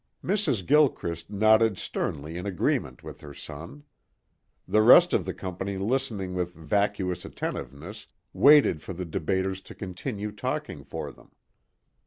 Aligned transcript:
Mrs. 0.25 0.65
Gilchrist 0.65 1.29
nodded 1.29 1.77
sternly 1.77 2.35
in 2.35 2.47
agreement 2.47 3.03
with 3.03 3.21
her 3.21 3.35
son. 3.35 3.83
The 4.67 4.81
rest 4.81 5.13
of 5.13 5.25
the 5.25 5.33
company 5.35 5.77
listening 5.77 6.33
with 6.33 6.55
vacuous 6.55 7.23
attentiveness 7.23 8.07
waited 8.33 8.81
for 8.81 8.93
the 8.93 9.05
debaters 9.05 9.61
to 9.61 9.75
continue 9.75 10.31
talking 10.31 10.83
for 10.83 11.11
them. 11.11 11.29